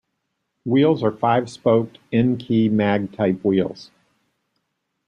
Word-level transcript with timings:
The 0.65 0.71
wheels 0.71 1.03
are 1.03 1.11
five-spoke 1.11 1.91
Enkei 2.11 2.71
mag 2.71 3.11
type 3.11 3.45
wheels. 3.45 3.91